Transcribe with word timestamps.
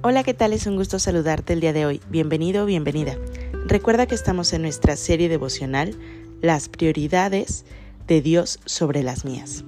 Hola, 0.00 0.22
¿qué 0.22 0.32
tal? 0.32 0.52
Es 0.52 0.68
un 0.68 0.76
gusto 0.76 1.00
saludarte 1.00 1.54
el 1.54 1.60
día 1.60 1.72
de 1.72 1.84
hoy. 1.84 2.00
Bienvenido 2.08 2.62
o 2.62 2.66
bienvenida. 2.66 3.18
Recuerda 3.66 4.06
que 4.06 4.14
estamos 4.14 4.52
en 4.52 4.62
nuestra 4.62 4.94
serie 4.94 5.28
devocional 5.28 5.98
Las 6.40 6.68
prioridades 6.68 7.64
de 8.06 8.22
Dios 8.22 8.60
sobre 8.64 9.02
las 9.02 9.24
mías, 9.24 9.64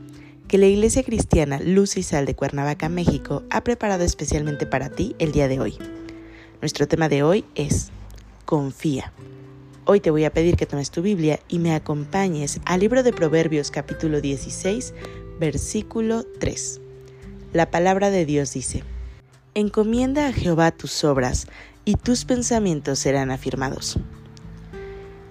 que 0.46 0.56
la 0.56 0.66
Iglesia 0.66 1.02
Cristiana 1.02 1.58
Luz 1.58 1.96
y 1.96 2.04
Sal 2.04 2.26
de 2.26 2.36
Cuernavaca, 2.36 2.88
México, 2.88 3.42
ha 3.50 3.64
preparado 3.64 4.04
especialmente 4.04 4.66
para 4.66 4.90
ti 4.90 5.16
el 5.18 5.32
día 5.32 5.48
de 5.48 5.58
hoy. 5.58 5.76
Nuestro 6.60 6.86
tema 6.86 7.08
de 7.08 7.24
hoy 7.24 7.44
es 7.56 7.90
Confía. 8.44 9.12
Hoy 9.84 9.98
te 9.98 10.12
voy 10.12 10.26
a 10.26 10.32
pedir 10.32 10.54
que 10.54 10.66
tomes 10.66 10.92
tu 10.92 11.02
Biblia 11.02 11.40
y 11.48 11.58
me 11.58 11.74
acompañes 11.74 12.60
al 12.66 12.78
libro 12.78 13.02
de 13.02 13.12
Proverbios 13.12 13.72
capítulo 13.72 14.20
16, 14.20 14.94
versículo 15.40 16.24
3. 16.38 16.80
La 17.52 17.72
palabra 17.72 18.10
de 18.12 18.24
Dios 18.26 18.52
dice, 18.52 18.84
Encomienda 19.60 20.26
a 20.26 20.32
Jehová 20.32 20.70
tus 20.70 21.04
obras, 21.04 21.46
y 21.84 21.96
tus 21.96 22.24
pensamientos 22.24 22.98
serán 22.98 23.30
afirmados. 23.30 23.98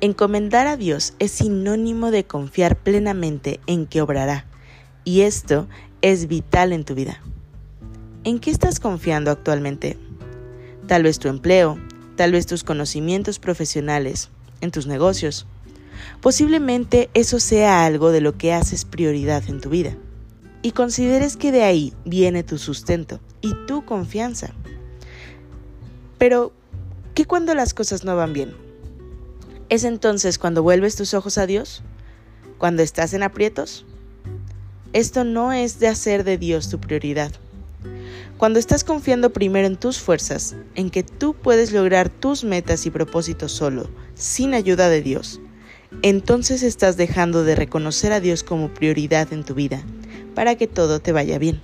Encomendar 0.01 0.67
a 0.67 0.77
Dios 0.77 1.15
es 1.17 1.31
sinónimo 1.31 2.11
de 2.11 2.25
confiar 2.25 2.77
plenamente 2.77 3.59
en 3.65 3.87
que 3.87 4.03
obrará, 4.03 4.45
y 5.03 5.21
esto 5.21 5.67
es 6.03 6.27
vital 6.27 6.73
en 6.73 6.85
tu 6.85 6.93
vida. 6.93 7.23
¿En 8.23 8.37
qué 8.37 8.51
estás 8.51 8.79
confiando 8.79 9.31
actualmente? 9.31 9.97
Tal 10.85 11.01
vez 11.01 11.17
tu 11.17 11.27
empleo, 11.27 11.79
tal 12.15 12.31
vez 12.31 12.45
tus 12.45 12.63
conocimientos 12.63 13.39
profesionales, 13.39 14.29
en 14.61 14.69
tus 14.69 14.85
negocios. 14.85 15.47
Posiblemente 16.21 17.09
eso 17.15 17.39
sea 17.39 17.83
algo 17.83 18.11
de 18.11 18.21
lo 18.21 18.37
que 18.37 18.53
haces 18.53 18.85
prioridad 18.85 19.41
en 19.47 19.59
tu 19.59 19.71
vida 19.71 19.97
y 20.61 20.73
consideres 20.73 21.35
que 21.35 21.51
de 21.51 21.63
ahí 21.63 21.95
viene 22.05 22.43
tu 22.43 22.59
sustento 22.59 23.19
y 23.41 23.53
tu 23.67 23.85
confianza. 23.85 24.53
Pero, 26.17 26.51
¿qué 27.13 27.25
cuando 27.25 27.55
las 27.55 27.73
cosas 27.73 28.03
no 28.03 28.15
van 28.15 28.33
bien? 28.33 28.53
¿Es 29.69 29.83
entonces 29.83 30.37
cuando 30.37 30.63
vuelves 30.63 30.95
tus 30.95 31.13
ojos 31.13 31.37
a 31.37 31.45
Dios? 31.45 31.83
¿Cuando 32.57 32.83
estás 32.83 33.13
en 33.13 33.23
aprietos? 33.23 33.85
Esto 34.91 35.23
no 35.23 35.53
es 35.53 35.79
de 35.79 35.87
hacer 35.87 36.23
de 36.23 36.37
Dios 36.37 36.69
tu 36.69 36.79
prioridad. 36.79 37.31
Cuando 38.37 38.57
estás 38.57 38.83
confiando 38.83 39.31
primero 39.31 39.67
en 39.67 39.75
tus 39.75 39.99
fuerzas, 39.99 40.55
en 40.75 40.89
que 40.89 41.03
tú 41.03 41.35
puedes 41.35 41.71
lograr 41.71 42.09
tus 42.09 42.43
metas 42.43 42.85
y 42.85 42.89
propósitos 42.89 43.51
solo, 43.51 43.89
sin 44.15 44.53
ayuda 44.53 44.89
de 44.89 45.01
Dios, 45.01 45.39
entonces 46.01 46.63
estás 46.63 46.97
dejando 46.97 47.43
de 47.43 47.55
reconocer 47.55 48.11
a 48.11 48.19
Dios 48.19 48.43
como 48.43 48.73
prioridad 48.73 49.33
en 49.33 49.43
tu 49.43 49.55
vida 49.55 49.83
para 50.35 50.55
que 50.55 50.67
todo 50.67 50.99
te 50.99 51.11
vaya 51.11 51.37
bien. 51.37 51.61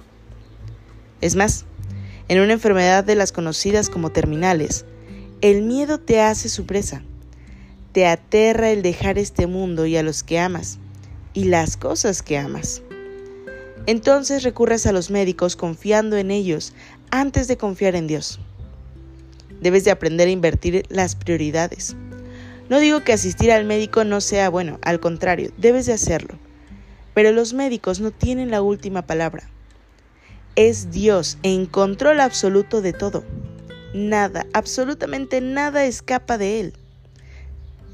Es 1.21 1.35
más, 1.35 1.65
en 2.27 2.39
una 2.39 2.53
enfermedad 2.53 3.03
de 3.03 3.15
las 3.15 3.31
conocidas 3.31 3.89
como 3.89 4.11
terminales, 4.11 4.85
el 5.41 5.61
miedo 5.61 5.99
te 5.99 6.21
hace 6.21 6.49
su 6.49 6.65
presa. 6.65 7.03
Te 7.91 8.07
aterra 8.07 8.71
el 8.71 8.81
dejar 8.81 9.17
este 9.17 9.47
mundo 9.47 9.85
y 9.85 9.95
a 9.95 10.03
los 10.03 10.23
que 10.23 10.39
amas, 10.39 10.79
y 11.33 11.45
las 11.45 11.77
cosas 11.77 12.21
que 12.21 12.37
amas. 12.37 12.81
Entonces 13.85 14.43
recurres 14.43 14.87
a 14.87 14.91
los 14.91 15.11
médicos 15.11 15.55
confiando 15.55 16.17
en 16.17 16.31
ellos 16.31 16.73
antes 17.11 17.47
de 17.47 17.57
confiar 17.57 17.95
en 17.95 18.07
Dios. 18.07 18.39
Debes 19.61 19.83
de 19.85 19.91
aprender 19.91 20.27
a 20.27 20.31
invertir 20.31 20.83
las 20.89 21.15
prioridades. 21.15 21.95
No 22.67 22.79
digo 22.79 23.03
que 23.03 23.13
asistir 23.13 23.51
al 23.51 23.65
médico 23.65 24.03
no 24.03 24.21
sea 24.21 24.49
bueno, 24.49 24.79
al 24.81 24.99
contrario, 24.99 25.51
debes 25.57 25.85
de 25.85 25.93
hacerlo. 25.93 26.39
Pero 27.13 27.31
los 27.31 27.53
médicos 27.53 27.99
no 27.99 28.11
tienen 28.11 28.49
la 28.49 28.61
última 28.63 29.03
palabra. 29.03 29.49
Es 30.55 30.89
Dios 30.89 31.37
en 31.43 31.65
control 31.65 32.21
absoluto 32.21 32.81
de 32.81 32.93
todo. 32.93 33.25
Nada, 33.93 34.45
absolutamente 34.53 35.41
nada 35.41 35.83
escapa 35.83 36.37
de 36.37 36.61
Él. 36.61 36.73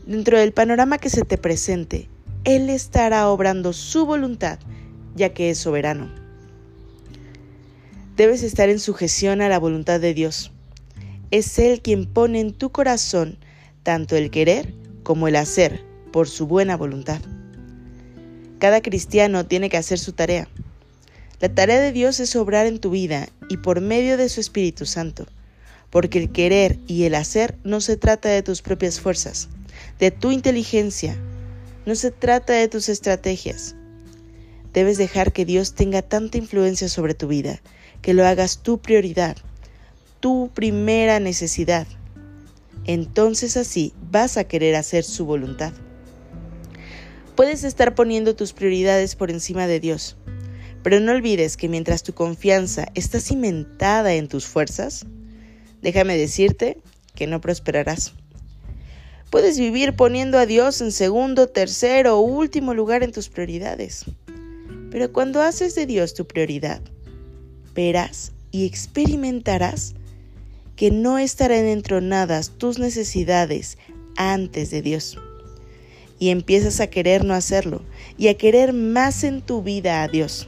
Dentro 0.05 0.37
del 0.37 0.51
panorama 0.51 0.99
que 0.99 1.09
se 1.09 1.23
te 1.23 1.39
presente, 1.39 2.07
Él 2.43 2.69
estará 2.69 3.29
obrando 3.29 3.73
su 3.73 4.05
voluntad, 4.05 4.59
ya 5.15 5.33
que 5.33 5.49
es 5.49 5.57
soberano. 5.57 6.11
Debes 8.15 8.43
estar 8.43 8.69
en 8.69 8.79
sujeción 8.79 9.41
a 9.41 9.49
la 9.49 9.57
voluntad 9.57 9.99
de 9.99 10.13
Dios. 10.13 10.51
Es 11.31 11.57
Él 11.57 11.81
quien 11.81 12.05
pone 12.05 12.41
en 12.41 12.53
tu 12.53 12.71
corazón 12.71 13.39
tanto 13.81 14.15
el 14.15 14.29
querer 14.29 14.75
como 15.01 15.27
el 15.27 15.35
hacer 15.35 15.83
por 16.11 16.27
su 16.27 16.45
buena 16.45 16.77
voluntad. 16.77 17.21
Cada 18.59 18.81
cristiano 18.83 19.47
tiene 19.47 19.69
que 19.69 19.77
hacer 19.77 19.97
su 19.97 20.13
tarea. 20.13 20.47
La 21.41 21.49
tarea 21.49 21.81
de 21.81 21.91
Dios 21.91 22.19
es 22.19 22.35
obrar 22.35 22.67
en 22.67 22.77
tu 22.77 22.91
vida 22.91 23.27
y 23.49 23.57
por 23.57 23.81
medio 23.81 24.15
de 24.15 24.29
su 24.29 24.39
Espíritu 24.39 24.85
Santo, 24.85 25.25
porque 25.89 26.19
el 26.19 26.31
querer 26.31 26.77
y 26.85 27.05
el 27.05 27.15
hacer 27.15 27.57
no 27.63 27.81
se 27.81 27.97
trata 27.97 28.29
de 28.29 28.43
tus 28.43 28.61
propias 28.61 28.99
fuerzas, 28.99 29.49
de 29.97 30.11
tu 30.11 30.31
inteligencia, 30.31 31.17
no 31.87 31.95
se 31.95 32.11
trata 32.11 32.53
de 32.53 32.67
tus 32.67 32.89
estrategias. 32.89 33.75
Debes 34.71 34.99
dejar 34.99 35.33
que 35.33 35.43
Dios 35.43 35.73
tenga 35.73 36.03
tanta 36.03 36.37
influencia 36.37 36.87
sobre 36.89 37.15
tu 37.15 37.27
vida, 37.27 37.59
que 38.03 38.13
lo 38.13 38.23
hagas 38.23 38.59
tu 38.59 38.77
prioridad, 38.77 39.35
tu 40.19 40.51
primera 40.53 41.19
necesidad. 41.19 41.87
Entonces 42.85 43.57
así 43.57 43.93
vas 44.11 44.37
a 44.37 44.43
querer 44.43 44.75
hacer 44.75 45.03
su 45.03 45.25
voluntad. 45.25 45.73
Puedes 47.35 47.63
estar 47.63 47.95
poniendo 47.95 48.35
tus 48.35 48.53
prioridades 48.53 49.15
por 49.15 49.31
encima 49.31 49.65
de 49.65 49.79
Dios, 49.79 50.17
pero 50.83 50.99
no 50.99 51.11
olvides 51.11 51.57
que 51.57 51.69
mientras 51.69 52.03
tu 52.03 52.13
confianza 52.13 52.87
está 52.95 53.19
cimentada 53.19 54.13
en 54.13 54.27
tus 54.27 54.45
fuerzas, 54.45 55.05
déjame 55.81 56.17
decirte 56.17 56.77
que 57.15 57.27
no 57.27 57.41
prosperarás. 57.41 58.13
Puedes 59.29 59.57
vivir 59.57 59.95
poniendo 59.95 60.37
a 60.37 60.45
Dios 60.45 60.81
en 60.81 60.91
segundo, 60.91 61.47
tercero 61.47 62.17
o 62.17 62.21
último 62.21 62.73
lugar 62.73 63.03
en 63.03 63.11
tus 63.11 63.29
prioridades. 63.29 64.05
Pero 64.89 65.13
cuando 65.13 65.41
haces 65.41 65.73
de 65.73 65.85
Dios 65.85 66.13
tu 66.13 66.27
prioridad, 66.27 66.81
verás 67.73 68.33
y 68.51 68.65
experimentarás 68.65 69.93
que 70.75 70.91
no 70.91 71.17
estarán 71.17 71.65
entronadas 71.65 72.51
tus 72.57 72.79
necesidades 72.79 73.77
antes 74.17 74.71
de 74.71 74.81
Dios 74.81 75.17
y 76.19 76.29
empiezas 76.29 76.79
a 76.81 76.87
querer 76.87 77.25
no 77.25 77.33
hacerlo 77.33 77.81
y 78.17 78.27
a 78.27 78.37
querer 78.37 78.73
más 78.73 79.23
en 79.23 79.41
tu 79.41 79.63
vida 79.63 80.03
a 80.03 80.07
Dios. 80.07 80.47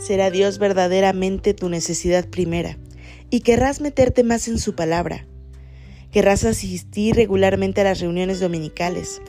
Será 0.00 0.30
Dios 0.30 0.58
verdaderamente 0.58 1.52
tu 1.52 1.68
necesidad 1.68 2.26
primera 2.26 2.78
y 3.28 3.40
querrás 3.40 3.82
meterte 3.82 4.24
más 4.24 4.48
en 4.48 4.58
su 4.58 4.74
palabra. 4.74 5.26
Querrás 6.10 6.44
asistir 6.44 7.16
regularmente 7.16 7.82
a 7.82 7.84
las 7.84 8.00
reuniones 8.00 8.40
dominicales. 8.40 9.20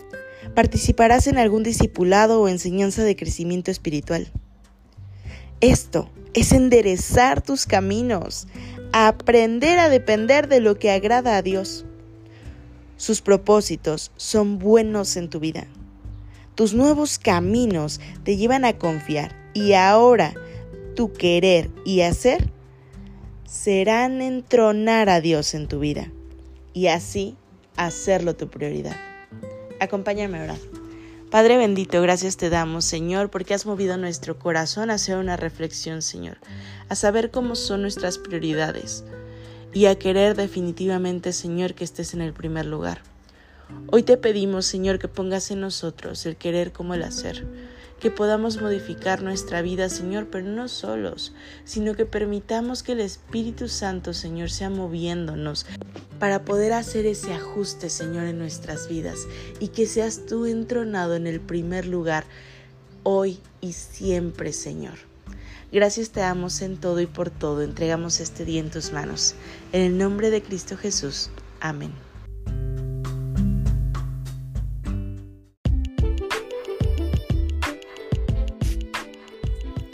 Participarás 0.55 1.27
en 1.27 1.37
algún 1.37 1.63
discipulado 1.63 2.41
o 2.41 2.47
enseñanza 2.47 3.03
de 3.03 3.17
crecimiento 3.17 3.69
espiritual. 3.69 4.31
Esto 5.59 6.09
es 6.33 6.53
enderezar 6.53 7.41
tus 7.41 7.65
caminos, 7.65 8.47
aprender 8.93 9.77
a 9.77 9.89
depender 9.89 10.47
de 10.47 10.61
lo 10.61 10.79
que 10.79 10.89
agrada 10.89 11.35
a 11.35 11.41
Dios. 11.41 11.85
Sus 12.95 13.21
propósitos 13.21 14.11
son 14.15 14.57
buenos 14.57 15.17
en 15.17 15.29
tu 15.29 15.41
vida. 15.41 15.67
Tus 16.55 16.73
nuevos 16.73 17.19
caminos 17.19 17.99
te 18.23 18.37
llevan 18.37 18.63
a 18.63 18.77
confiar 18.77 19.35
y 19.53 19.73
ahora 19.73 20.33
tu 20.93 21.13
querer 21.13 21.69
y 21.85 22.01
hacer 22.01 22.49
serán 23.45 24.21
entronar 24.21 25.09
a 25.09 25.21
Dios 25.21 25.53
en 25.53 25.67
tu 25.67 25.79
vida 25.79 26.11
y 26.73 26.87
así 26.87 27.35
hacerlo 27.75 28.35
tu 28.35 28.49
prioridad. 28.49 28.95
Acompáñame 29.79 30.39
a 30.39 30.43
orar. 30.43 30.59
Padre 31.31 31.57
bendito, 31.57 32.01
gracias 32.01 32.35
te 32.35 32.49
damos, 32.49 32.83
Señor, 32.83 33.29
porque 33.29 33.53
has 33.53 33.65
movido 33.65 33.97
nuestro 33.97 34.37
corazón 34.37 34.89
a 34.89 34.95
hacer 34.95 35.17
una 35.17 35.37
reflexión, 35.37 36.01
Señor, 36.01 36.37
a 36.89 36.95
saber 36.95 37.31
cómo 37.31 37.55
son 37.55 37.81
nuestras 37.81 38.17
prioridades 38.17 39.05
y 39.73 39.85
a 39.85 39.97
querer 39.97 40.35
definitivamente, 40.35 41.31
Señor, 41.31 41.73
que 41.73 41.85
estés 41.85 42.13
en 42.13 42.21
el 42.21 42.33
primer 42.33 42.65
lugar. 42.65 43.01
Hoy 43.91 44.03
te 44.03 44.17
pedimos, 44.17 44.65
Señor, 44.65 44.99
que 44.99 45.07
pongas 45.07 45.51
en 45.51 45.61
nosotros 45.61 46.25
el 46.25 46.35
querer 46.35 46.73
como 46.73 46.93
el 46.93 47.03
hacer, 47.03 47.45
que 48.01 48.09
podamos 48.09 48.59
modificar 48.59 49.21
nuestra 49.21 49.61
vida, 49.61 49.87
Señor, 49.87 50.27
pero 50.31 50.47
no 50.47 50.67
solos, 50.67 51.33
sino 51.63 51.95
que 51.95 52.07
permitamos 52.07 52.81
que 52.81 52.93
el 52.93 52.99
Espíritu 52.99 53.69
Santo, 53.69 54.13
Señor, 54.13 54.49
sea 54.49 54.71
moviéndonos 54.71 55.67
para 56.19 56.43
poder 56.43 56.73
hacer 56.73 57.05
ese 57.05 57.33
ajuste, 57.33 57.89
Señor, 57.89 58.25
en 58.25 58.39
nuestras 58.39 58.89
vidas 58.89 59.27
y 59.59 59.67
que 59.67 59.85
seas 59.85 60.25
tú 60.25 60.47
entronado 60.47 61.15
en 61.15 61.27
el 61.27 61.39
primer 61.39 61.85
lugar 61.85 62.25
hoy 63.03 63.39
y 63.61 63.73
siempre, 63.73 64.51
Señor. 64.51 64.95
Gracias 65.71 66.09
te 66.09 66.19
damos 66.19 66.61
en 66.61 66.77
todo 66.77 66.99
y 66.99 67.05
por 67.05 67.29
todo. 67.29 67.61
Entregamos 67.61 68.19
este 68.19 68.43
día 68.43 68.59
en 68.59 68.71
tus 68.71 68.91
manos. 68.91 69.35
En 69.71 69.81
el 69.83 69.97
nombre 69.97 70.29
de 70.29 70.41
Cristo 70.41 70.75
Jesús. 70.75 71.29
Amén. 71.61 71.93